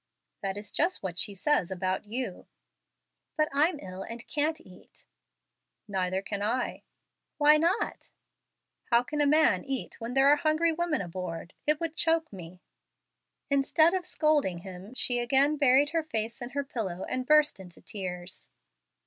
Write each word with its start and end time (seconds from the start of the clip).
"That 0.41 0.57
is 0.57 0.71
just 0.71 1.03
what 1.03 1.19
she 1.19 1.35
says 1.35 1.69
of 1.69 1.83
you." 2.07 2.47
"But 3.37 3.49
I'm 3.53 3.79
ill 3.79 4.01
and 4.01 4.25
can't 4.25 4.59
eat." 4.59 5.05
"Neither 5.87 6.23
can 6.23 6.41
I." 6.41 6.81
"Why 7.37 7.57
not?" 7.57 8.09
"How 8.85 9.03
can 9.03 9.21
a 9.21 9.27
man 9.27 9.63
eat 9.63 10.01
when 10.01 10.15
there 10.15 10.27
are 10.29 10.37
hungry 10.37 10.71
women 10.73 11.01
aboard? 11.01 11.53
It 11.67 11.79
would 11.79 11.95
choke 11.95 12.33
me." 12.33 12.63
Instead 13.51 13.93
of 13.93 14.07
scolding 14.07 14.61
him, 14.65 14.95
she 14.95 15.19
again 15.19 15.55
buried 15.55 15.91
her 15.91 16.01
face 16.01 16.41
in 16.41 16.49
her 16.57 16.63
pillow, 16.63 17.03
and 17.03 17.27
burst 17.27 17.59
into 17.59 17.79
tears. 17.79 18.49